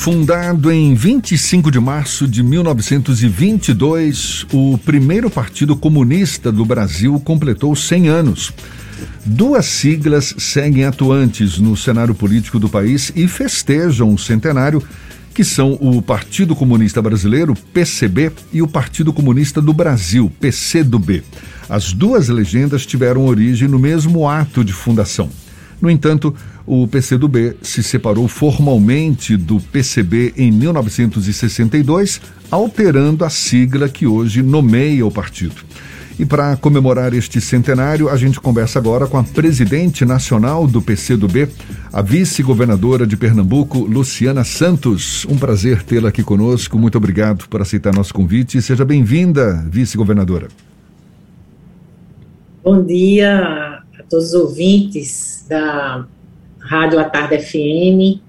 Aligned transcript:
Fundado 0.00 0.72
em 0.72 0.94
25 0.94 1.70
de 1.70 1.78
março 1.78 2.26
de 2.26 2.42
1922, 2.42 4.46
o 4.50 4.78
primeiro 4.78 5.28
Partido 5.28 5.76
Comunista 5.76 6.50
do 6.50 6.64
Brasil 6.64 7.20
completou 7.20 7.76
100 7.76 8.08
anos. 8.08 8.50
Duas 9.26 9.66
siglas 9.66 10.34
seguem 10.38 10.86
atuantes 10.86 11.58
no 11.58 11.76
cenário 11.76 12.14
político 12.14 12.58
do 12.58 12.66
país 12.66 13.12
e 13.14 13.28
festejam 13.28 14.14
o 14.14 14.18
centenário, 14.18 14.82
que 15.34 15.44
são 15.44 15.74
o 15.74 16.00
Partido 16.00 16.56
Comunista 16.56 17.02
Brasileiro, 17.02 17.54
PCB, 17.54 18.32
e 18.54 18.62
o 18.62 18.66
Partido 18.66 19.12
Comunista 19.12 19.60
do 19.60 19.74
Brasil, 19.74 20.32
PCdoB. 20.40 21.22
As 21.68 21.92
duas 21.92 22.30
legendas 22.30 22.86
tiveram 22.86 23.26
origem 23.26 23.68
no 23.68 23.78
mesmo 23.78 24.26
ato 24.26 24.64
de 24.64 24.72
fundação. 24.72 25.28
No 25.80 25.90
entanto, 25.90 26.34
o 26.66 26.86
PCdoB 26.86 27.56
se 27.62 27.82
separou 27.82 28.28
formalmente 28.28 29.36
do 29.36 29.58
PCB 29.58 30.34
em 30.36 30.52
1962, 30.52 32.20
alterando 32.50 33.24
a 33.24 33.30
sigla 33.30 33.88
que 33.88 34.06
hoje 34.06 34.42
nomeia 34.42 35.06
o 35.06 35.10
partido. 35.10 35.62
E 36.18 36.26
para 36.26 36.54
comemorar 36.54 37.14
este 37.14 37.40
centenário, 37.40 38.10
a 38.10 38.16
gente 38.16 38.38
conversa 38.38 38.78
agora 38.78 39.06
com 39.06 39.16
a 39.16 39.24
presidente 39.24 40.04
nacional 40.04 40.66
do 40.66 40.82
PCdoB, 40.82 41.48
a 41.90 42.02
vice-governadora 42.02 43.06
de 43.06 43.16
Pernambuco, 43.16 43.78
Luciana 43.78 44.44
Santos. 44.44 45.24
Um 45.24 45.38
prazer 45.38 45.82
tê-la 45.82 46.10
aqui 46.10 46.22
conosco. 46.22 46.78
Muito 46.78 46.98
obrigado 46.98 47.48
por 47.48 47.62
aceitar 47.62 47.94
nosso 47.94 48.12
convite. 48.12 48.60
Seja 48.60 48.84
bem-vinda, 48.84 49.66
vice-governadora. 49.70 50.48
Bom 52.62 52.84
dia 52.84 53.69
todos 54.10 54.34
os 54.34 54.34
ouvintes 54.34 55.46
da 55.48 56.04
Rádio 56.58 56.98
à 56.98 57.04
Tarde 57.04 57.38
FM. 57.38 58.20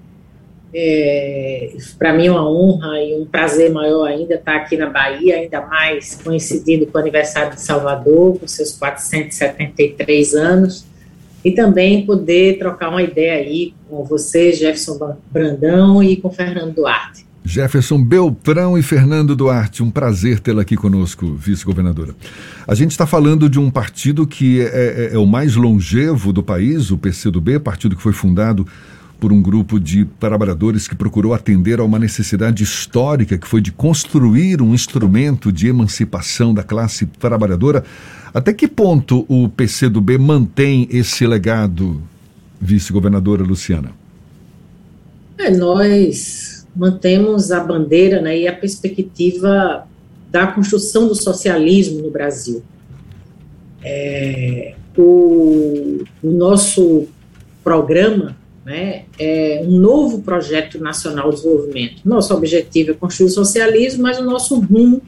É, 0.74 1.74
Para 1.98 2.14
mim 2.14 2.28
é 2.28 2.30
uma 2.30 2.48
honra 2.48 3.02
e 3.02 3.14
um 3.20 3.26
prazer 3.26 3.70
maior 3.70 4.06
ainda 4.06 4.36
estar 4.36 4.56
aqui 4.56 4.76
na 4.76 4.88
Bahia, 4.88 5.36
ainda 5.36 5.60
mais 5.60 6.18
coincidindo 6.22 6.86
com 6.86 6.96
o 6.96 7.00
aniversário 7.00 7.54
de 7.54 7.60
Salvador, 7.60 8.38
com 8.38 8.46
seus 8.46 8.72
473 8.72 10.34
anos, 10.34 10.86
e 11.44 11.50
também 11.50 12.06
poder 12.06 12.58
trocar 12.58 12.88
uma 12.88 13.02
ideia 13.02 13.34
aí 13.34 13.74
com 13.90 14.04
você, 14.04 14.52
Jefferson 14.52 15.16
Brandão, 15.30 16.02
e 16.02 16.16
com 16.16 16.30
Fernando 16.30 16.74
Duarte. 16.74 17.26
Jefferson 17.44 18.02
Beltrão 18.02 18.78
e 18.78 18.82
Fernando 18.82 19.34
Duarte, 19.34 19.82
um 19.82 19.90
prazer 19.90 20.38
tê-la 20.38 20.62
aqui 20.62 20.76
conosco, 20.76 21.34
vice-governadora. 21.34 22.14
A 22.66 22.74
gente 22.74 22.92
está 22.92 23.06
falando 23.06 23.48
de 23.48 23.58
um 23.58 23.70
partido 23.70 24.26
que 24.26 24.60
é, 24.60 24.64
é, 24.64 25.14
é, 25.14 25.18
o 25.18 25.26
mais 25.26 25.56
longevo 25.56 26.32
do 26.32 26.42
país, 26.42 26.90
o 26.90 26.98
PCdoB, 26.98 27.58
partido 27.58 27.96
que 27.96 28.02
foi 28.02 28.12
fundado 28.12 28.66
por 29.18 29.32
um 29.32 29.40
grupo 29.40 29.78
de 29.78 30.04
trabalhadores 30.18 30.88
que 30.88 30.96
procurou 30.96 31.32
atender 31.32 31.78
a 31.78 31.84
uma 31.84 31.98
necessidade 31.98 32.62
histórica, 32.62 33.38
que 33.38 33.46
foi 33.46 33.60
de 33.60 33.70
construir 33.70 34.60
um 34.60 34.74
instrumento 34.74 35.52
de 35.52 35.68
emancipação 35.68 36.52
da 36.52 36.62
classe 36.62 37.06
trabalhadora. 37.06 37.84
Até 38.34 38.52
que 38.52 38.66
ponto 38.66 39.24
o 39.28 39.48
PCdoB 39.48 40.18
mantém 40.18 40.88
esse 40.90 41.26
legado, 41.26 42.02
vice-governadora 42.60 43.42
Luciana? 43.44 43.90
É, 45.38 45.50
nós 45.50 46.51
mantemos 46.74 47.52
a 47.52 47.60
bandeira 47.60 48.20
né, 48.20 48.38
e 48.38 48.48
a 48.48 48.52
perspectiva 48.52 49.86
da 50.30 50.46
construção 50.46 51.06
do 51.06 51.14
socialismo 51.14 52.02
no 52.02 52.10
Brasil. 52.10 52.62
É, 53.84 54.74
o, 54.96 56.02
o, 56.22 56.30
nosso 56.30 57.06
programa 57.62 58.36
né, 58.64 59.04
é 59.18 59.62
um 59.66 59.78
novo 59.78 60.22
projeto 60.22 60.78
nacional 60.78 61.30
de 61.30 61.36
desenvolvimento. 61.36 61.96
Nosso 62.04 62.32
objetivo 62.32 62.92
é 62.92 62.94
construir 62.94 63.26
o 63.26 63.30
socialismo, 63.30 64.02
mas 64.02 64.18
o 64.18 64.24
nosso 64.24 64.58
rumo 64.58 65.02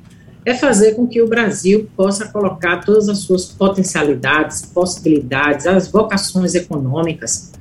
é 0.45 0.55
fazer 0.55 0.95
com 0.95 1.07
que 1.07 1.23
o 1.23 1.27
Brasil 1.27 1.89
possa 1.97 2.29
colocar 2.29 2.85
todas 2.85 3.09
as 3.09 3.21
suas 3.21 3.47
potencialidades, 3.47 4.63
possibilidades, 4.63 5.67
as 5.67 5.89
vocações 5.89 6.55
econômicas, 6.55 7.53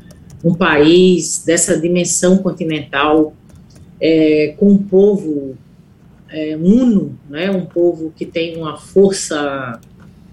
um 0.43 0.53
país 0.53 1.43
dessa 1.45 1.79
dimensão 1.79 2.37
continental 2.39 3.33
é, 4.05 4.53
com 4.57 4.73
um 4.73 4.77
povo 4.77 5.57
é, 6.29 6.57
uno, 6.57 7.17
né, 7.29 7.49
um 7.49 7.65
povo 7.65 8.11
que 8.13 8.25
tem 8.25 8.57
uma 8.57 8.75
força 8.77 9.79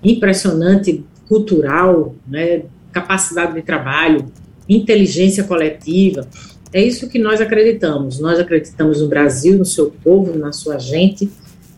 impressionante 0.02 1.04
cultural, 1.28 2.16
né, 2.26 2.64
capacidade 2.90 3.54
de 3.54 3.62
trabalho, 3.62 4.26
inteligência 4.68 5.44
coletiva. 5.44 6.26
É 6.72 6.82
isso 6.82 7.08
que 7.08 7.18
nós 7.18 7.40
acreditamos. 7.40 8.18
Nós 8.18 8.40
acreditamos 8.40 9.00
no 9.00 9.08
Brasil, 9.08 9.56
no 9.56 9.64
seu 9.64 9.92
povo, 10.02 10.36
na 10.36 10.50
sua 10.50 10.78
gente, 10.78 11.30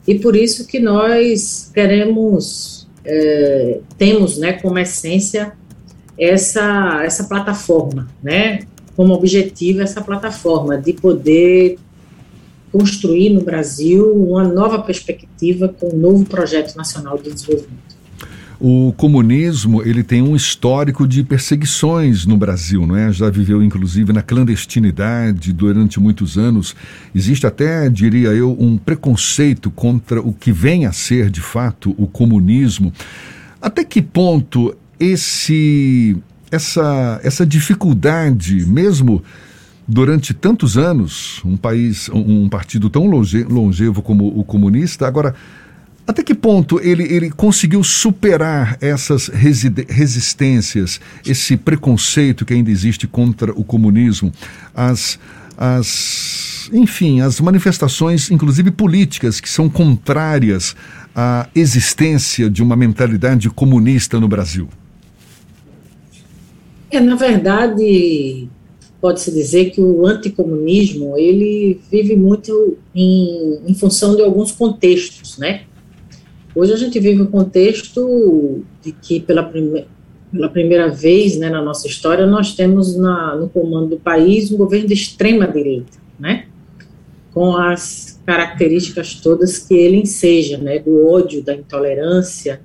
e 0.08 0.18
por 0.18 0.34
isso 0.34 0.66
que 0.66 0.80
nós 0.80 1.70
queremos, 1.74 2.88
é, 3.04 3.80
temos, 3.98 4.38
né, 4.38 4.54
como 4.54 4.78
essência 4.78 5.52
essa 6.18 7.02
essa 7.04 7.24
plataforma, 7.24 8.08
né, 8.22 8.60
como 8.96 9.14
objetivo 9.14 9.80
essa 9.80 10.00
plataforma 10.00 10.76
de 10.76 10.92
poder 10.92 11.78
construir 12.70 13.30
no 13.30 13.42
Brasil 13.42 14.12
uma 14.14 14.44
nova 14.48 14.78
perspectiva 14.78 15.68
com 15.68 15.94
um 15.94 15.98
novo 15.98 16.24
projeto 16.24 16.74
nacional 16.74 17.18
de 17.18 17.30
desenvolvimento. 17.32 17.92
O 18.64 18.94
comunismo 18.96 19.82
ele 19.82 20.04
tem 20.04 20.22
um 20.22 20.36
histórico 20.36 21.06
de 21.06 21.24
perseguições 21.24 22.24
no 22.24 22.36
Brasil, 22.36 22.86
não 22.86 22.96
é? 22.96 23.12
Já 23.12 23.28
viveu 23.28 23.60
inclusive 23.60 24.12
na 24.12 24.22
clandestinidade 24.22 25.52
durante 25.52 25.98
muitos 25.98 26.38
anos. 26.38 26.74
Existe 27.12 27.44
até, 27.44 27.90
diria 27.90 28.28
eu, 28.28 28.56
um 28.58 28.78
preconceito 28.78 29.68
contra 29.68 30.20
o 30.20 30.32
que 30.32 30.52
vem 30.52 30.86
a 30.86 30.92
ser 30.92 31.28
de 31.28 31.40
fato 31.40 31.92
o 31.98 32.06
comunismo. 32.06 32.92
Até 33.60 33.84
que 33.84 34.00
ponto 34.00 34.76
esse 34.98 36.16
essa, 36.52 37.18
essa 37.24 37.46
dificuldade, 37.46 38.66
mesmo 38.66 39.24
durante 39.88 40.34
tantos 40.34 40.76
anos, 40.76 41.40
um 41.44 41.56
país, 41.56 42.10
um, 42.10 42.48
partido 42.48 42.90
tão 42.90 43.06
longe, 43.06 43.42
longevo 43.44 44.02
como 44.02 44.26
o 44.38 44.44
comunista, 44.44 45.06
agora, 45.08 45.34
até 46.06 46.22
que 46.22 46.34
ponto 46.34 46.78
ele, 46.80 47.04
ele 47.04 47.30
conseguiu 47.30 47.82
superar 47.82 48.76
essas 48.82 49.28
resistências, 49.28 51.00
esse 51.26 51.56
preconceito 51.56 52.44
que 52.44 52.52
ainda 52.52 52.70
existe 52.70 53.06
contra 53.06 53.50
o 53.52 53.64
comunismo, 53.64 54.30
as, 54.74 55.18
as, 55.56 56.70
enfim, 56.70 57.22
as 57.22 57.40
manifestações, 57.40 58.30
inclusive 58.30 58.70
políticas, 58.70 59.40
que 59.40 59.48
são 59.48 59.70
contrárias 59.70 60.76
à 61.16 61.48
existência 61.54 62.50
de 62.50 62.62
uma 62.62 62.76
mentalidade 62.76 63.48
comunista 63.48 64.20
no 64.20 64.28
Brasil? 64.28 64.68
É, 66.92 67.00
na 67.00 67.16
verdade, 67.16 68.50
pode-se 69.00 69.32
dizer 69.32 69.70
que 69.70 69.80
o 69.80 70.06
anticomunismo, 70.06 71.16
ele 71.16 71.80
vive 71.90 72.14
muito 72.14 72.76
em, 72.94 73.60
em 73.66 73.74
função 73.74 74.14
de 74.14 74.20
alguns 74.20 74.52
contextos, 74.52 75.38
né? 75.38 75.62
Hoje 76.54 76.74
a 76.74 76.76
gente 76.76 77.00
vive 77.00 77.22
um 77.22 77.26
contexto 77.26 78.62
de 78.82 78.92
que, 78.92 79.20
pela, 79.20 79.42
prime 79.42 79.86
pela 80.30 80.50
primeira 80.50 80.90
vez 80.90 81.38
né, 81.38 81.48
na 81.48 81.62
nossa 81.62 81.86
história, 81.86 82.26
nós 82.26 82.54
temos 82.54 82.94
na, 82.94 83.36
no 83.36 83.48
comando 83.48 83.88
do 83.88 83.96
país 83.98 84.52
um 84.52 84.58
governo 84.58 84.88
de 84.88 84.94
extrema-direita, 84.94 85.98
né? 86.20 86.44
Com 87.32 87.56
as 87.56 88.20
características 88.26 89.14
todas 89.14 89.58
que 89.58 89.72
ele 89.72 89.96
enseja, 89.96 90.58
né? 90.58 90.78
Do 90.78 91.08
ódio, 91.08 91.42
da 91.42 91.54
intolerância, 91.54 92.60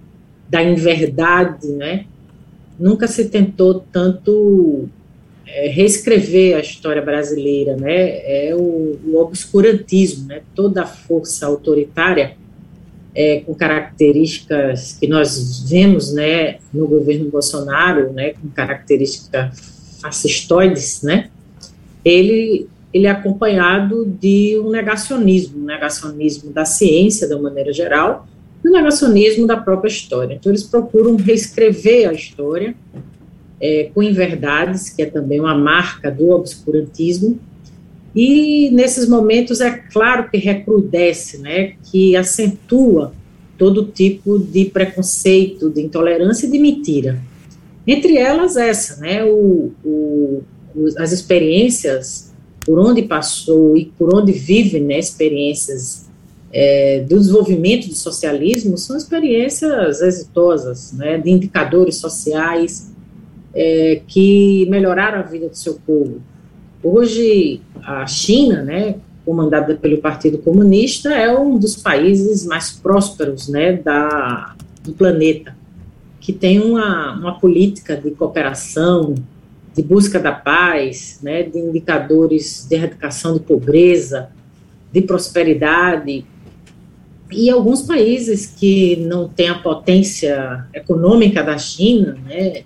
da 0.49 0.61
inverdade, 0.61 1.69
né? 1.69 2.07
Nunca 2.79 3.07
se 3.07 3.25
tentou 3.25 3.85
tanto 3.91 4.87
é, 5.45 5.67
reescrever 5.67 6.55
a 6.55 6.59
história 6.59 7.01
brasileira, 7.01 7.75
né? 7.75 8.49
É 8.49 8.55
o, 8.55 8.99
o 9.05 9.17
obscurantismo, 9.17 10.27
né? 10.27 10.41
Toda 10.53 10.83
a 10.83 10.85
força 10.85 11.45
autoritária 11.45 12.35
é, 13.17 13.39
com 13.39 13.55
características 13.55 14.95
que 14.99 15.07
nós 15.07 15.67
vemos, 15.67 16.13
né, 16.13 16.57
no 16.71 16.87
governo 16.87 17.31
Bolsonaro, 17.31 18.13
né, 18.13 18.33
com 18.33 18.47
características 18.49 19.97
fascistoides, 19.99 21.01
né? 21.01 21.31
Ele 22.05 22.67
ele 22.93 23.05
é 23.05 23.11
acompanhado 23.11 24.05
de 24.05 24.57
um 24.59 24.69
negacionismo, 24.69 25.61
um 25.61 25.65
negacionismo 25.65 26.51
da 26.51 26.63
ciência, 26.63 27.27
de 27.27 27.35
maneira 27.35 27.71
geral, 27.73 28.25
e 28.63 28.67
o 28.67 28.71
negacionismo 28.71 29.45
da 29.45 29.57
própria 29.57 29.89
história. 29.89 30.35
Então, 30.35 30.51
eles 30.51 30.63
procuram 30.63 31.15
reescrever 31.15 32.09
a 32.09 32.13
história 32.13 32.75
é, 33.59 33.89
com 33.93 34.03
inverdades, 34.03 34.89
que 34.89 35.01
é 35.01 35.05
também 35.05 35.39
uma 35.39 35.55
marca 35.55 36.11
do 36.11 36.29
obscurantismo, 36.29 37.39
e 38.15 38.71
nesses 38.71 39.07
momentos 39.07 39.61
é 39.61 39.69
claro 39.71 40.29
que 40.29 40.37
recrudesce, 40.37 41.37
né, 41.37 41.73
que 41.91 42.15
acentua 42.15 43.13
todo 43.57 43.85
tipo 43.85 44.39
de 44.39 44.65
preconceito, 44.65 45.69
de 45.69 45.81
intolerância 45.81 46.47
e 46.47 46.51
de 46.51 46.57
mentira. 46.57 47.19
Entre 47.85 48.17
elas 48.17 48.57
essa, 48.57 48.99
né, 48.99 49.23
o, 49.23 49.71
o, 49.83 50.43
as 50.97 51.11
experiências 51.11 52.33
por 52.65 52.79
onde 52.79 53.03
passou 53.03 53.77
e 53.77 53.85
por 53.97 54.13
onde 54.13 54.31
vive 54.31 54.79
né, 54.79 54.99
experiências 54.99 56.06
é, 56.59 57.01
do 57.01 57.19
desenvolvimento 57.19 57.87
do 57.87 57.93
socialismo 57.93 58.79
são 58.79 58.97
experiências 58.97 60.01
exitosas, 60.01 60.91
né, 60.91 61.19
de 61.19 61.29
indicadores 61.29 61.97
sociais 61.97 62.91
é, 63.53 64.01
que 64.07 64.65
melhoraram 64.67 65.19
a 65.19 65.21
vida 65.21 65.49
do 65.49 65.55
seu 65.55 65.75
povo. 65.85 66.19
Hoje, 66.81 67.61
a 67.83 68.07
China, 68.07 68.63
né, 68.63 68.95
comandada 69.23 69.75
pelo 69.75 69.99
Partido 69.99 70.39
Comunista, 70.39 71.13
é 71.13 71.31
um 71.31 71.59
dos 71.59 71.75
países 71.75 72.43
mais 72.43 72.71
prósperos 72.71 73.47
né, 73.47 73.73
da, 73.73 74.55
do 74.83 74.93
planeta, 74.93 75.55
que 76.19 76.33
tem 76.33 76.59
uma, 76.59 77.13
uma 77.19 77.39
política 77.39 77.95
de 77.95 78.09
cooperação, 78.09 79.13
de 79.75 79.83
busca 79.83 80.19
da 80.19 80.31
paz, 80.31 81.19
né, 81.21 81.43
de 81.43 81.59
indicadores 81.59 82.65
de 82.67 82.77
erradicação 82.77 83.35
de 83.35 83.41
pobreza, 83.41 84.31
de 84.91 85.03
prosperidade. 85.03 86.25
E 87.31 87.49
alguns 87.49 87.81
países 87.81 88.45
que 88.45 88.95
não 88.97 89.27
têm 89.27 89.49
a 89.49 89.59
potência 89.59 90.65
econômica 90.73 91.43
da 91.43 91.57
China, 91.57 92.17
né, 92.25 92.63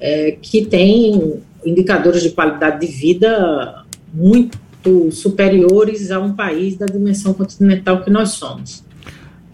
é, 0.00 0.32
que 0.40 0.64
têm 0.64 1.40
indicadores 1.64 2.22
de 2.22 2.30
qualidade 2.30 2.86
de 2.86 2.92
vida 2.92 3.84
muito 4.12 4.58
superiores 5.12 6.10
a 6.10 6.18
um 6.18 6.32
país 6.32 6.76
da 6.76 6.86
dimensão 6.86 7.32
continental 7.32 8.02
que 8.02 8.10
nós 8.10 8.30
somos. 8.30 8.82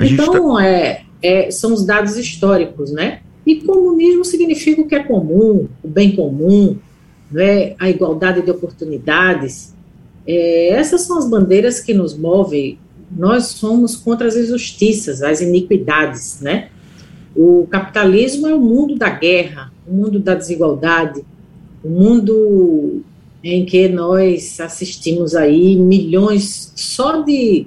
Então, 0.01 0.55
tá... 0.55 0.67
é, 0.67 1.03
é, 1.23 1.51
são 1.51 1.73
os 1.75 1.85
dados 1.85 2.17
históricos, 2.17 2.91
né? 2.93 3.21
E 3.47 3.57
comunismo 3.57 4.25
significa 4.25 4.81
o 4.83 4.87
que 4.87 4.95
é 4.95 5.03
comum, 5.03 5.69
o 5.83 5.89
bem 5.89 6.15
comum, 6.15 6.77
né, 7.31 7.75
a 7.79 7.89
igualdade 7.89 8.43
de 8.43 8.51
oportunidades. 8.51 9.75
É, 10.27 10.71
essas 10.71 11.03
são 11.03 11.19
as 11.19 11.29
bandeiras 11.29 11.81
que 11.81 11.95
nos 11.95 12.17
movem. 12.17 12.79
Nós 13.11 13.47
somos 13.47 13.97
contra 13.97 14.29
as 14.29 14.37
injustiças, 14.37 15.23
as 15.23 15.41
iniquidades, 15.41 16.41
né? 16.41 16.69
O 17.35 17.67
capitalismo 17.71 18.47
é 18.47 18.55
o 18.55 18.61
mundo 18.61 18.97
da 18.97 19.11
guerra, 19.11 19.73
o 19.87 19.93
mundo 19.93 20.19
da 20.19 20.35
desigualdade, 20.35 21.25
o 21.83 21.89
mundo 21.89 23.03
em 23.43 23.65
que 23.65 23.89
nós 23.89 24.61
assistimos 24.61 25.35
aí 25.35 25.77
milhões 25.77 26.73
só 26.75 27.23
de 27.23 27.67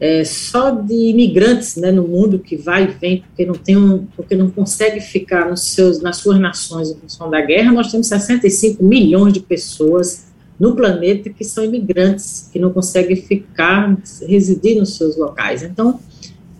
é, 0.00 0.24
só 0.24 0.70
de 0.70 0.92
imigrantes 0.92 1.76
né, 1.76 1.92
no 1.92 2.06
mundo 2.06 2.38
que 2.38 2.56
vai 2.56 2.84
e 2.84 2.86
vem 2.88 3.22
porque 3.22 3.46
não 3.46 3.54
tem 3.54 3.76
um, 3.76 4.06
porque 4.16 4.34
não 4.34 4.50
consegue 4.50 5.00
ficar 5.00 5.48
nos 5.48 5.72
seus, 5.72 6.02
nas 6.02 6.16
suas 6.16 6.38
nações 6.40 6.90
em 6.90 6.96
função 6.96 7.30
da 7.30 7.40
guerra, 7.40 7.72
nós 7.72 7.90
temos 7.90 8.08
65 8.08 8.84
milhões 8.84 9.32
de 9.32 9.40
pessoas 9.40 10.33
no 10.58 10.74
planeta 10.74 11.30
que 11.30 11.44
são 11.44 11.64
imigrantes, 11.64 12.48
que 12.52 12.58
não 12.58 12.72
conseguem 12.72 13.16
ficar, 13.16 13.96
residir 14.26 14.78
nos 14.78 14.96
seus 14.96 15.16
locais. 15.16 15.62
Então, 15.62 15.98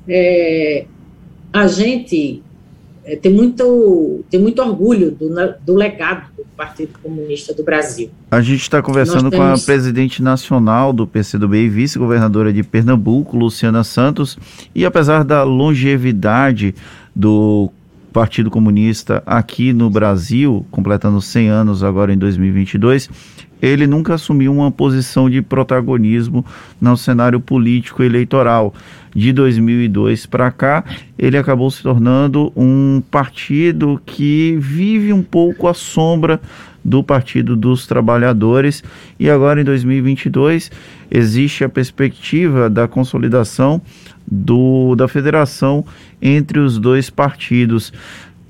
é, 0.09 0.87
a 1.53 1.67
gente 1.67 2.43
é, 3.05 3.17
tem, 3.17 3.33
muito, 3.33 4.25
tem 4.31 4.41
muito 4.41 4.61
orgulho 4.63 5.11
do, 5.11 5.29
do 5.65 5.75
legado 5.75 6.31
do 6.37 6.45
Partido 6.57 6.99
Comunista 7.03 7.53
do 7.53 7.63
Brasil. 7.63 8.11
A 8.31 8.41
gente 8.41 8.63
está 8.63 8.83
conversando 8.83 9.31
temos... 9.31 9.61
com 9.61 9.63
a 9.63 9.65
presidente 9.65 10.23
nacional 10.23 10.93
do 10.93 11.07
PCdoB 11.07 11.57
e 11.57 11.69
vice-governadora 11.69 12.53
de 12.53 12.63
Pernambuco, 12.63 13.37
Luciana 13.37 13.85
Santos, 13.85 14.39
e 14.75 14.85
apesar 14.85 15.23
da 15.23 15.43
longevidade 15.43 16.75
do 17.15 17.71
Partido 18.13 18.51
Comunista 18.51 19.23
aqui 19.27 19.73
no 19.73 19.91
Brasil, 19.91 20.65
completando 20.71 21.21
100 21.21 21.49
anos 21.49 21.83
agora 21.83 22.13
em 22.13 22.17
2022, 22.17 23.11
ele 23.65 23.87
nunca 23.87 24.15
assumiu 24.15 24.53
uma 24.53 24.71
posição 24.71 25.31
de 25.31 25.41
protagonismo 25.41 26.45
no 26.81 26.97
cenário 26.97 27.41
político 27.41 28.03
eleitoral. 28.03 28.75
De 29.15 29.33
2002 29.33 30.27
para 30.27 30.51
cá, 30.51 30.85
ele 31.19 31.39
acabou 31.39 31.71
se 31.71 31.83
tornando 31.83 32.53
um 32.57 33.03
partido 33.11 34.01
que 34.05 34.57
vive 34.61 35.13
um 35.13 35.23
pouco 35.23 35.69
à 35.69 35.73
sombra 35.73 36.41
do 36.85 37.03
Partido 37.03 37.57
dos 37.57 37.87
Trabalhadores 37.87 38.85
e 39.19 39.31
agora 39.31 39.61
em 39.61 39.65
2022 39.65 40.71
existe 41.11 41.65
a 41.65 41.69
perspectiva 41.69 42.69
da 42.69 42.87
consolidação 42.87 43.81
do, 44.31 44.95
da 44.95 45.09
federação 45.09 45.85
entre 46.21 46.59
os 46.59 46.79
dois 46.79 47.09
partidos. 47.09 47.93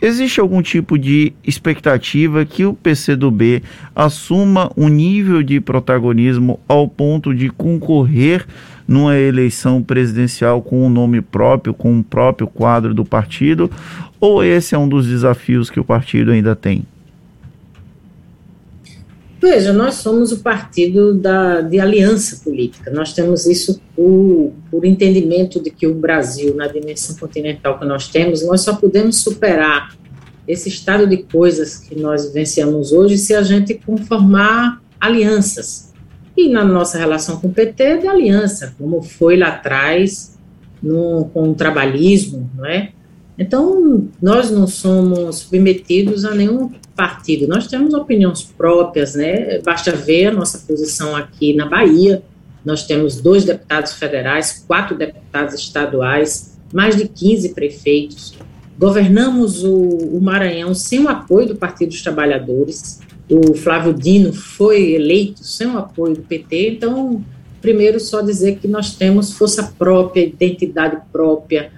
Existe 0.05 0.39
algum 0.39 0.61
tipo 0.61 0.99
de 0.99 1.33
expectativa 1.43 2.45
que 2.45 2.67
o 2.67 2.75
PCdoB 2.75 3.63
assuma 3.97 4.71
um 4.77 4.87
nível 4.87 5.43
de 5.43 5.63
protagonismo 5.63 6.61
ao 6.69 6.87
ponto 6.87 7.35
de 7.35 7.49
concorrer 7.49 8.47
numa 8.87 9.17
eleição 9.17 9.83
presidencial 9.83 10.61
com 10.61 10.87
um 10.87 10.91
nome 10.91 11.23
próprio, 11.23 11.73
com 11.73 11.91
um 11.91 12.03
próprio 12.03 12.47
quadro 12.47 12.93
do 12.93 13.03
partido? 13.03 13.71
Ou 14.21 14.45
esse 14.45 14.75
é 14.75 14.79
um 14.79 14.87
dos 14.87 15.07
desafios 15.07 15.71
que 15.71 15.81
o 15.81 15.85
partido 15.85 16.33
ainda 16.33 16.55
tem? 16.55 16.85
Veja, 19.45 19.75
nós 19.75 19.97
somos 19.97 20.33
o 20.33 20.39
partido 20.39 21.13
da, 21.13 21.61
de 21.61 21.79
aliança 21.79 22.43
política. 22.43 22.91
Nós 22.91 23.13
temos 23.13 23.45
isso 23.45 23.79
por, 23.95 24.55
por 24.71 24.87
entendimento 24.87 25.63
de 25.63 25.69
que 25.69 25.87
o 25.87 25.95
Brasil, 25.95 26.55
na 26.55 26.67
dimensão 26.67 27.15
continental 27.17 27.79
que 27.79 27.85
nós 27.85 28.09
temos, 28.09 28.43
nós 28.43 28.63
só 28.63 28.75
podemos 28.75 29.21
superar 29.21 29.95
esse 30.49 30.71
estado 30.71 31.07
de 31.07 31.19
coisas 31.19 31.77
que 31.77 31.95
nós 31.95 32.25
vivenciamos 32.29 32.91
hoje 32.91 33.19
se 33.19 33.35
a 33.35 33.43
gente 33.43 33.75
conformar 33.75 34.81
alianças. 34.99 35.93
E 36.35 36.49
na 36.49 36.65
nossa 36.65 36.97
relação 36.97 37.39
com 37.39 37.49
o 37.49 37.53
PT 37.53 37.83
é 37.83 37.97
de 37.99 38.09
aliança, 38.09 38.75
como 38.79 39.03
foi 39.03 39.37
lá 39.37 39.49
atrás 39.49 40.39
no, 40.83 41.27
com 41.35 41.51
o 41.51 41.55
trabalhismo, 41.55 42.51
não 42.57 42.65
é? 42.65 42.93
Então, 43.39 44.09
nós 44.23 44.51
não 44.51 44.67
somos 44.67 45.41
submetidos 45.41 46.25
a 46.25 46.35
nenhum 46.35 46.71
partido. 46.97 47.47
Nós 47.47 47.67
temos 47.67 47.93
opiniões 47.95 48.43
próprias, 48.43 49.15
né? 49.15 49.59
Basta 49.59 49.93
ver 49.93 50.27
a 50.27 50.33
nossa 50.33 50.59
posição 50.59 51.15
aqui 51.17 51.55
na 51.55 51.67
Bahia. 51.67 52.23
Nós 52.65 52.87
temos 52.87 53.21
dois 53.21 53.45
deputados 53.45 53.95
federais, 53.95 54.65
quatro 54.67 54.97
deputados 54.97 55.55
estaduais, 55.55 56.57
mais 56.73 56.97
de 56.97 57.07
15 57.07 57.51
prefeitos. 57.51 58.35
Governamos 58.79 59.63
o, 59.63 59.75
o 59.75 60.21
Maranhão 60.21 60.75
sem 60.75 61.01
o 61.01 61.09
apoio 61.09 61.49
do 61.49 61.57
Partido 61.57 61.91
dos 61.91 62.03
Trabalhadores. 62.03 63.01
O 63.29 63.55
Flávio 63.55 63.93
Dino 63.93 64.33
foi 64.33 64.93
eleito 64.93 65.45
sem 65.45 65.67
o 65.67 65.79
apoio 65.79 66.15
do 66.15 66.23
PT. 66.23 66.71
Então, 66.71 67.23
primeiro, 67.61 68.01
só 68.01 68.21
dizer 68.21 68.59
que 68.59 68.69
nós 68.69 68.95
temos 68.95 69.33
força 69.33 69.75
própria, 69.79 70.23
identidade 70.23 70.99
própria. 71.13 71.71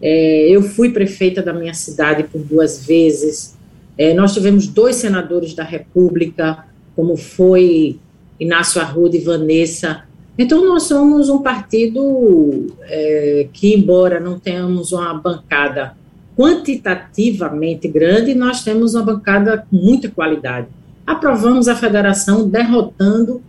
É, 0.00 0.48
eu 0.48 0.62
fui 0.62 0.90
prefeita 0.90 1.42
da 1.42 1.52
minha 1.52 1.74
cidade 1.74 2.24
por 2.24 2.40
duas 2.42 2.86
vezes 2.86 3.54
é, 3.96 4.12
nós 4.12 4.34
tivemos 4.34 4.66
dois 4.66 4.96
senadores 4.96 5.54
da 5.54 5.64
República, 5.64 6.64
como 6.96 7.16
foi 7.16 7.98
Inácio 8.38 8.80
Arruda 8.80 9.16
e 9.16 9.20
Vanessa. 9.20 10.02
Então, 10.36 10.66
nós 10.66 10.84
somos 10.84 11.28
um 11.28 11.38
partido 11.38 12.66
é, 12.82 13.48
que, 13.52 13.74
embora 13.74 14.18
não 14.18 14.38
tenhamos 14.38 14.92
uma 14.92 15.14
bancada 15.14 15.94
quantitativamente 16.36 17.86
grande, 17.86 18.34
nós 18.34 18.64
temos 18.64 18.94
uma 18.94 19.04
bancada 19.04 19.64
com 19.70 19.76
muita 19.76 20.08
qualidade. 20.08 20.66
Aprovamos 21.06 21.68
a 21.68 21.76
federação 21.76 22.48
derrotando 22.48 23.40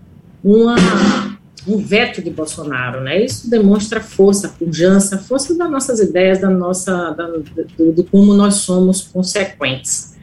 uma, 0.43 0.75
um 1.67 1.77
veto 1.77 2.21
de 2.21 2.29
Bolsonaro, 2.29 3.01
né? 3.01 3.23
Isso 3.25 3.49
demonstra 3.49 3.99
força, 3.99 4.49
pujança, 4.49 5.17
força 5.17 5.57
das 5.57 5.71
nossas 5.71 5.99
ideias, 5.99 6.41
da 6.41 6.49
nossa, 6.51 7.11
da, 7.11 7.27
de, 7.77 7.91
de 7.93 8.03
como 8.03 8.35
nós 8.35 8.55
somos 8.55 9.01
consequentes. 9.01 10.14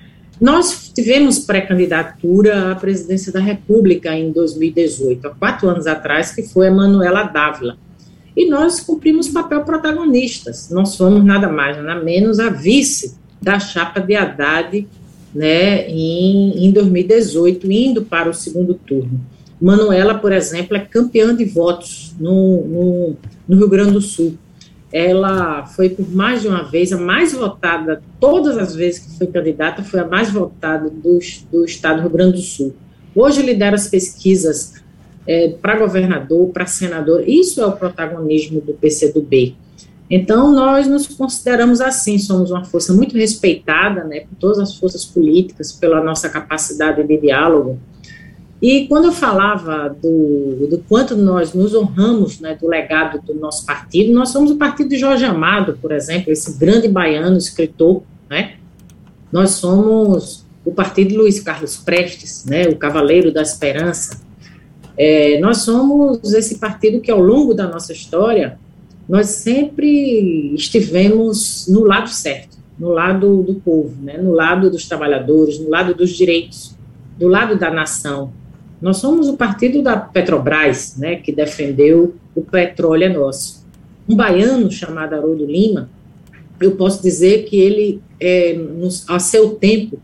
Nós 0.42 0.90
tivemos 0.92 1.38
pré-candidatura 1.38 2.72
à 2.72 2.75
presidência 2.75 3.32
da 3.32 3.38
República 3.38 4.12
em 4.12 4.32
2018, 4.32 5.28
há 5.28 5.30
quatro 5.30 5.68
anos 5.68 5.87
atrás, 5.87 6.34
que 6.34 6.42
foi 6.42 6.66
a 6.66 6.70
Manuela 6.72 7.22
Dávila. 7.22 7.78
E 8.37 8.50
nós 8.50 8.80
cumprimos 8.80 9.28
papel 9.28 9.62
protagonistas. 9.62 10.68
Nós 10.68 10.96
fomos 10.96 11.25
nada 11.25 11.46
mais, 11.46 11.76
nada 11.76 12.02
menos 12.02 12.40
a 12.40 12.49
vice 12.49 13.14
da 13.40 13.61
chapa 13.61 14.00
de 14.00 14.16
Haddad 14.16 14.88
né, 15.32 15.88
em, 15.88 16.66
em 16.66 16.72
2018, 16.72 17.70
indo 17.70 18.02
para 18.02 18.28
o 18.28 18.34
segundo 18.34 18.75
turno. 18.75 19.20
Manuela, 19.61 20.18
por 20.18 20.32
exemplo, 20.32 20.76
é 20.76 20.80
campeã 20.80 21.32
de 21.37 21.44
votos 21.44 22.16
no, 22.18 22.66
no, 22.66 23.16
no 23.46 23.56
Rio 23.56 23.68
Grande 23.68 23.92
do 23.92 24.00
Sul 24.00 24.37
ela 24.92 25.64
foi 25.66 25.88
por 25.88 26.08
mais 26.11 26.42
de 26.42 26.49
uma 26.49 26.62
vez 26.64 26.92
a 26.92 26.99
mais 26.99 27.32
votada, 27.32 28.02
todas 28.20 28.58
as 28.58 28.75
vezes 28.75 29.00
que 29.00 29.18
foi 29.18 29.26
candidata, 29.26 29.82
foi 29.82 30.00
a 30.00 30.06
mais 30.06 30.30
votada 30.30 30.90
do, 30.90 31.18
do 31.50 31.64
estado 31.64 31.96
do 31.96 32.02
Rio 32.02 32.11
Grande 32.11 32.32
do 32.32 32.42
Sul. 32.42 32.75
Hoje 33.14 33.42
lidera 33.42 33.75
as 33.75 33.88
pesquisas 33.88 34.75
é, 35.26 35.49
para 35.49 35.78
governador, 35.78 36.49
para 36.50 36.66
senador, 36.66 37.26
isso 37.26 37.61
é 37.61 37.66
o 37.66 37.72
protagonismo 37.72 38.61
do 38.61 38.75
PCdoB. 38.75 39.56
Então, 40.11 40.52
nós 40.52 40.87
nos 40.87 41.06
consideramos 41.06 41.80
assim, 41.80 42.18
somos 42.18 42.50
uma 42.50 42.64
força 42.64 42.92
muito 42.92 43.16
respeitada, 43.16 44.04
né, 44.04 44.20
por 44.20 44.37
todas 44.38 44.58
as 44.58 44.76
forças 44.76 45.06
políticas, 45.06 45.72
pela 45.72 46.04
nossa 46.04 46.28
capacidade 46.28 47.02
de 47.02 47.16
diálogo, 47.16 47.78
E 48.62 48.87
quando 48.87 49.07
eu 49.07 49.12
falava 49.12 49.88
do, 49.88 50.69
do 50.71 50.78
quanto 50.88 51.16
nós 51.16 51.52
nos 51.52 51.75
honramos 51.75 52.38
né, 52.38 52.54
do 52.54 52.69
legado 52.69 53.21
do 53.21 53.35
nosso 53.35 53.66
partido, 53.66 54.12
nós 54.12 54.28
somos 54.28 54.52
o 54.52 54.57
partido 54.57 54.90
de 54.90 54.99
Jorge 54.99 55.25
Amado, 55.25 55.76
por 55.83 55.90
exemplo, 55.90 56.33
esse 56.33 56.57
grande 56.57 56.87
baiano, 56.87 57.37
escritor, 57.37 58.04
né? 58.31 58.54
Nós 59.33 59.50
somos 59.50 60.47
o 60.64 60.71
partido 60.71 61.09
de 61.09 61.16
Luiz 61.16 61.40
Carlos 61.40 61.76
Prestes, 61.76 62.45
né, 62.45 62.69
o 62.69 62.76
Cavaleiro 62.76 63.33
da 63.33 63.42
Esperança. 63.42 64.23
É, 64.97 65.40
nós 65.40 65.59
somos 65.59 66.33
esse 66.33 66.59
partido 66.59 67.00
que, 67.00 67.11
ao 67.11 67.19
longo 67.19 67.54
da 67.54 67.66
nossa 67.66 67.92
história, 67.92 68.61
nós 69.09 69.26
sempre 69.26 70.54
estivemos 70.54 71.66
no 71.69 71.83
lado 71.83 72.11
certo, 72.11 72.59
no 72.78 72.90
lado 72.90 73.42
do 73.42 73.54
povo, 73.54 73.92
né, 74.00 74.19
no 74.19 74.33
lado 74.33 74.71
dos 74.71 74.87
trabalhadores, 74.87 75.59
no 75.59 75.69
lado 75.69 75.95
dos 75.95 76.11
direitos, 76.11 76.76
do 77.19 77.26
lado 77.26 77.59
da 77.59 77.71
nação. 77.71 78.33
Nós 78.82 78.96
somos 78.96 79.28
o 79.28 79.36
partido 79.36 79.80
da 79.80 79.96
Petrobras, 79.96 80.96
né, 80.96 81.14
que 81.14 81.30
defendeu 81.30 82.16
o 82.34 82.42
petróleo 82.42 83.04
é 83.04 83.08
nosso. 83.08 83.64
Um 84.08 84.16
baiano 84.16 84.68
chamado 84.72 85.14
Haroldo 85.14 85.46
Lima, 85.46 85.88
eu 86.60 86.72
posso 86.72 87.00
dizer 87.00 87.44
que 87.44 87.56
ele, 87.56 88.00
é, 88.20 88.58
a 89.08 89.20
seu 89.20 89.50
tempo, 89.50 90.00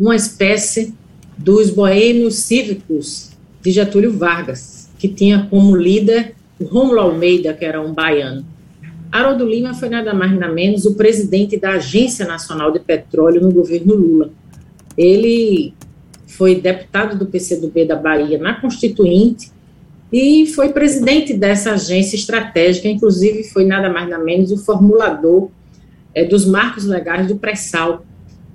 uma 0.00 0.16
espécie 0.16 0.94
dos 1.36 1.68
boêmios 1.68 2.36
cívicos 2.36 3.30
de 3.60 3.70
Getúlio 3.70 4.16
Vargas, 4.16 4.88
que 4.98 5.08
tinha 5.08 5.46
como 5.50 5.76
líder 5.76 6.34
o 6.58 6.64
Rômulo 6.64 7.00
Almeida, 7.00 7.52
que 7.52 7.64
era 7.64 7.80
um 7.82 7.92
baiano. 7.92 8.44
Haroldo 9.12 9.46
Lima 9.46 9.74
foi 9.74 9.90
nada 9.90 10.14
mais 10.14 10.32
nada 10.32 10.50
menos 10.50 10.86
o 10.86 10.94
presidente 10.94 11.58
da 11.58 11.72
Agência 11.72 12.26
Nacional 12.26 12.72
de 12.72 12.80
Petróleo 12.80 13.42
no 13.42 13.52
governo 13.52 13.94
Lula. 13.94 14.30
Ele 14.96 15.74
foi 16.36 16.60
deputado 16.60 17.16
do 17.16 17.26
PCdoB 17.26 17.86
da 17.86 17.96
Bahia 17.96 18.38
na 18.38 18.60
Constituinte 18.60 19.52
e 20.12 20.46
foi 20.46 20.68
presidente 20.70 21.34
dessa 21.34 21.72
agência 21.72 22.16
estratégica, 22.16 22.88
inclusive 22.88 23.44
foi 23.44 23.64
nada 23.64 23.88
mais 23.88 24.08
nada 24.08 24.22
menos 24.22 24.52
o 24.52 24.58
formulador 24.58 25.50
é, 26.14 26.24
dos 26.24 26.46
marcos 26.46 26.84
legais 26.84 27.26
do 27.26 27.36
pré-sal, 27.36 28.04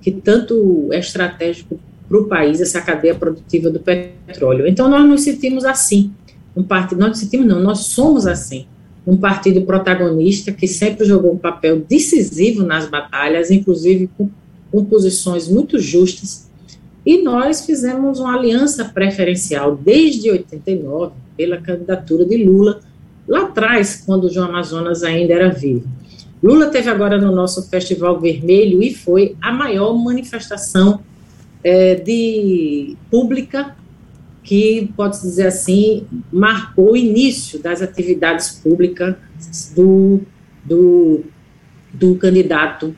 que 0.00 0.10
tanto 0.10 0.88
é 0.92 0.98
estratégico 0.98 1.78
para 2.08 2.18
o 2.18 2.24
país, 2.24 2.60
essa 2.60 2.80
cadeia 2.80 3.14
produtiva 3.14 3.70
do 3.70 3.78
petróleo. 3.78 4.66
Então, 4.66 4.88
nós 4.88 5.06
nos 5.08 5.22
sentimos 5.22 5.64
assim, 5.64 6.12
um 6.56 6.62
partido, 6.62 6.98
nós 6.98 7.10
nos 7.10 7.18
sentimos 7.20 7.46
não, 7.46 7.60
nós 7.60 7.86
somos 7.86 8.26
assim, 8.26 8.66
um 9.06 9.16
partido 9.16 9.62
protagonista 9.62 10.52
que 10.52 10.66
sempre 10.66 11.04
jogou 11.04 11.32
um 11.32 11.38
papel 11.38 11.80
decisivo 11.88 12.64
nas 12.64 12.88
batalhas, 12.88 13.50
inclusive 13.50 14.10
com, 14.18 14.28
com 14.72 14.84
posições 14.84 15.48
muito 15.48 15.78
justas, 15.78 16.49
e 17.04 17.22
nós 17.22 17.64
fizemos 17.64 18.20
uma 18.20 18.36
aliança 18.36 18.84
preferencial 18.84 19.76
desde 19.76 20.30
89 20.30 21.14
pela 21.36 21.56
candidatura 21.56 22.24
de 22.24 22.44
Lula, 22.44 22.80
lá 23.26 23.44
atrás, 23.44 24.02
quando 24.04 24.24
o 24.24 24.30
João 24.30 24.48
Amazonas 24.48 25.02
ainda 25.02 25.32
era 25.32 25.48
vivo. 25.50 25.88
Lula 26.42 26.66
teve 26.68 26.88
agora 26.88 27.18
no 27.18 27.34
nosso 27.34 27.68
Festival 27.68 28.18
Vermelho 28.20 28.82
e 28.82 28.94
foi 28.94 29.36
a 29.40 29.52
maior 29.52 29.94
manifestação 29.94 31.00
é, 31.62 31.94
de 31.94 32.96
pública 33.10 33.76
que, 34.42 34.90
pode 34.96 35.20
dizer 35.20 35.46
assim, 35.46 36.06
marcou 36.32 36.92
o 36.92 36.96
início 36.96 37.58
das 37.58 37.82
atividades 37.82 38.50
públicas 38.50 39.14
do, 39.76 40.20
do, 40.64 41.20
do 41.92 42.16
candidato 42.16 42.94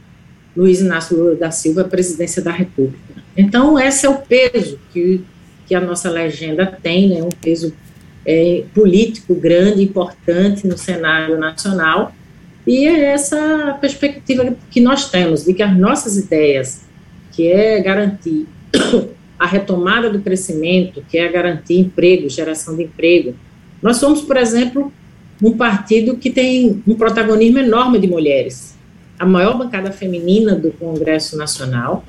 Luiz 0.56 0.80
Inácio 0.80 1.16
Lula 1.16 1.35
da 1.35 1.50
Silva 1.50 1.82
à 1.82 1.85
presidência 1.85 2.42
da 2.42 2.50
República. 2.50 2.99
Então, 3.37 3.78
esse 3.78 4.04
é 4.06 4.09
o 4.09 4.18
peso 4.18 4.78
que, 4.92 5.23
que 5.66 5.75
a 5.75 5.80
nossa 5.80 6.11
legenda 6.11 6.66
tem, 6.82 7.09
né, 7.09 7.23
um 7.23 7.30
peso 7.30 7.73
é, 8.26 8.64
político 8.75 9.35
grande, 9.35 9.82
importante 9.82 10.66
no 10.66 10.76
cenário 10.76 11.38
nacional, 11.38 12.14
e 12.66 12.87
é 12.87 13.04
essa 13.04 13.76
perspectiva 13.80 14.54
que 14.71 14.80
nós 14.80 15.11
temos, 15.11 15.44
de 15.44 15.52
que 15.54 15.62
as 15.62 15.76
nossas 15.76 16.16
ideias, 16.16 16.82
que 17.32 17.49
é 17.49 17.80
garantir 17.80 18.47
a 19.38 19.47
retomada 19.47 20.09
do 20.09 20.21
crescimento, 20.21 21.02
que 21.09 21.18
é 21.18 21.28
garantir 21.28 21.78
emprego, 21.78 22.28
geração 22.28 22.76
de 22.76 22.85
emprego. 22.85 23.35
Nós 23.82 23.97
somos, 23.97 24.21
por 24.21 24.37
exemplo, 24.37 24.92
um 25.42 25.56
partido 25.56 26.16
que 26.16 26.30
tem 26.30 26.82
um 26.87 26.94
protagonismo 26.94 27.59
enorme 27.59 27.99
de 27.99 28.06
mulheres. 28.06 28.76
A 29.19 29.26
maior 29.26 29.57
bancada 29.57 29.92
feminina 29.92 30.54
do 30.54 30.71
Congresso 30.73 31.37
Nacional, 31.37 32.04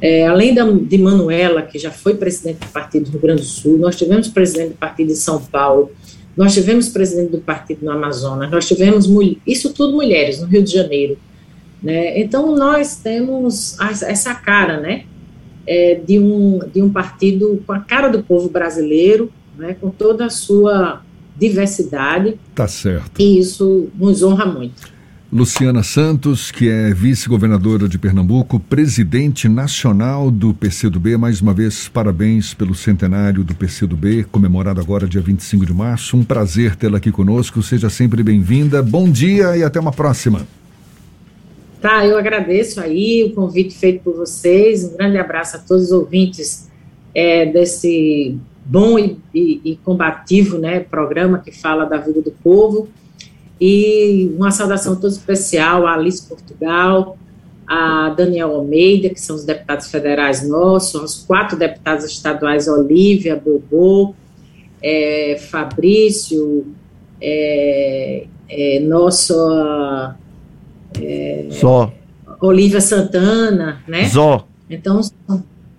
é, 0.00 0.26
além 0.26 0.52
da, 0.54 0.68
de 0.68 0.98
Manuela, 0.98 1.62
que 1.62 1.78
já 1.78 1.90
foi 1.90 2.14
presidente 2.14 2.58
do 2.58 2.66
Partido 2.66 3.04
do 3.04 3.10
Rio 3.12 3.20
Grande 3.20 3.42
do 3.42 3.46
Sul, 3.46 3.78
nós 3.78 3.94
tivemos 3.94 4.28
presidente 4.28 4.70
do 4.70 4.76
Partido 4.76 5.08
de 5.08 5.16
São 5.16 5.40
Paulo, 5.40 5.92
nós 6.36 6.54
tivemos 6.54 6.88
presidente 6.88 7.30
do 7.30 7.38
partido 7.38 7.84
no 7.84 7.92
Amazonas, 7.92 8.50
nós 8.50 8.66
tivemos 8.66 9.08
isso 9.46 9.72
tudo 9.72 9.94
mulheres 9.94 10.40
no 10.40 10.46
Rio 10.46 10.62
de 10.62 10.72
Janeiro, 10.72 11.18
né? 11.82 12.18
Então 12.20 12.56
nós 12.56 12.96
temos 12.96 13.76
essa 14.02 14.34
cara, 14.34 14.80
né, 14.80 15.04
é, 15.66 15.94
de 15.94 16.18
um 16.18 16.60
de 16.72 16.80
um 16.80 16.90
partido 16.90 17.62
com 17.66 17.72
a 17.72 17.80
cara 17.80 18.08
do 18.08 18.22
povo 18.22 18.48
brasileiro, 18.48 19.30
né, 19.56 19.76
com 19.78 19.90
toda 19.90 20.26
a 20.26 20.30
sua 20.30 21.02
diversidade. 21.36 22.38
Tá 22.54 22.66
certo. 22.66 23.20
E 23.20 23.38
isso 23.38 23.88
nos 23.94 24.22
honra 24.22 24.46
muito. 24.46 24.90
Luciana 25.34 25.82
Santos, 25.82 26.50
que 26.50 26.68
é 26.68 26.92
vice-governadora 26.92 27.88
de 27.88 27.98
Pernambuco, 27.98 28.60
presidente 28.60 29.48
nacional 29.48 30.30
do 30.30 30.52
PCdoB. 30.52 31.16
Mais 31.16 31.40
uma 31.40 31.54
vez, 31.54 31.88
parabéns 31.88 32.52
pelo 32.52 32.74
centenário 32.74 33.42
do 33.42 33.54
PCdoB, 33.54 34.24
comemorado 34.24 34.78
agora 34.78 35.08
dia 35.08 35.22
25 35.22 35.64
de 35.64 35.72
março. 35.72 36.18
Um 36.18 36.22
prazer 36.22 36.76
tê-la 36.76 36.98
aqui 36.98 37.10
conosco. 37.10 37.62
Seja 37.62 37.88
sempre 37.88 38.22
bem-vinda. 38.22 38.82
Bom 38.82 39.08
dia 39.08 39.56
e 39.56 39.64
até 39.64 39.80
uma 39.80 39.90
próxima. 39.90 40.46
Tá, 41.80 42.06
eu 42.06 42.18
agradeço 42.18 42.78
aí 42.78 43.24
o 43.24 43.34
convite 43.34 43.74
feito 43.74 44.02
por 44.04 44.14
vocês. 44.14 44.84
Um 44.84 44.98
grande 44.98 45.16
abraço 45.16 45.56
a 45.56 45.60
todos 45.60 45.84
os 45.84 45.92
ouvintes 45.92 46.68
é, 47.14 47.46
desse 47.46 48.36
bom 48.66 48.98
e, 48.98 49.16
e, 49.34 49.60
e 49.64 49.76
combativo 49.82 50.58
né, 50.58 50.80
programa 50.80 51.38
que 51.38 51.50
fala 51.50 51.86
da 51.86 51.96
vida 51.96 52.20
do 52.20 52.32
povo. 52.32 52.90
E 53.64 54.28
uma 54.36 54.50
saudação 54.50 54.96
toda 54.96 55.12
especial 55.12 55.86
a 55.86 55.94
Alice 55.94 56.26
Portugal, 56.28 57.16
a 57.64 58.08
Daniel 58.08 58.56
Almeida, 58.56 59.08
que 59.08 59.20
são 59.20 59.36
os 59.36 59.44
deputados 59.44 59.86
federais 59.86 60.44
nossos, 60.48 61.00
os 61.00 61.24
quatro 61.24 61.56
deputados 61.56 62.04
estaduais, 62.04 62.66
Olívia, 62.66 63.36
Bobô, 63.36 64.16
é, 64.82 65.38
Fabrício, 65.48 66.74
é, 67.20 68.26
é, 68.48 68.80
nosso... 68.80 69.32
É, 71.00 71.46
Zó. 71.52 71.92
Olívia 72.40 72.80
Santana, 72.80 73.80
né? 73.86 74.08
Zó. 74.08 74.44
Então, 74.68 75.00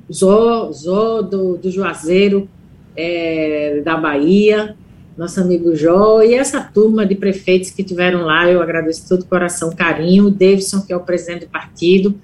Zó, 0.09 0.71
Zó 0.71 1.21
do, 1.21 1.57
do 1.57 1.69
Juazeiro, 1.69 2.47
é, 2.95 3.81
da 3.83 3.97
Bahia, 3.97 4.73
nosso 5.17 5.39
amigo 5.39 5.75
Jó, 5.75 6.21
e 6.21 6.33
essa 6.33 6.61
turma 6.61 7.05
de 7.05 7.15
prefeitos 7.15 7.69
que 7.69 7.83
tiveram 7.83 8.21
lá, 8.21 8.49
eu 8.49 8.61
agradeço 8.61 9.03
de 9.03 9.09
todo 9.09 9.21
o 9.21 9.25
coração, 9.25 9.71
carinho, 9.71 10.25
o 10.25 10.31
Davidson, 10.31 10.81
que 10.81 10.91
é 10.91 10.97
o 10.97 11.01
presidente 11.01 11.45
do 11.45 11.51
partido. 11.51 12.15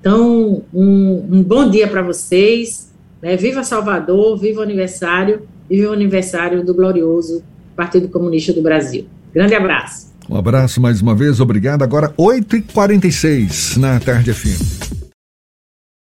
Então, 0.00 0.62
um, 0.72 1.26
um 1.30 1.42
bom 1.42 1.68
dia 1.70 1.88
para 1.88 2.02
vocês, 2.02 2.90
né? 3.22 3.36
viva 3.36 3.64
Salvador, 3.64 4.38
viva 4.38 4.60
o 4.60 4.62
aniversário, 4.62 5.42
viva 5.68 5.90
o 5.90 5.92
aniversário 5.94 6.64
do 6.64 6.74
glorioso 6.74 7.42
Partido 7.74 8.08
Comunista 8.08 8.52
do 8.52 8.62
Brasil. 8.62 9.06
Grande 9.32 9.54
abraço. 9.54 10.12
Um 10.28 10.36
abraço 10.36 10.80
mais 10.80 11.00
uma 11.00 11.14
vez, 11.14 11.40
obrigado. 11.40 11.82
Agora, 11.82 12.12
8h46 12.18 13.76
na 13.76 13.98
Tarde 13.98 14.32
FM. 14.32 15.03